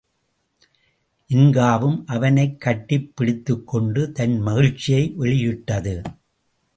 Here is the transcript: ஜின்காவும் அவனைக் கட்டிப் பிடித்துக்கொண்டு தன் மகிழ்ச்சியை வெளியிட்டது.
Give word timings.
ஜின்காவும் 1.29 2.03
அவனைக் 2.05 2.61
கட்டிப் 2.61 3.11
பிடித்துக்கொண்டு 3.15 4.11
தன் 4.11 4.39
மகிழ்ச்சியை 4.39 5.13
வெளியிட்டது. 5.15 6.01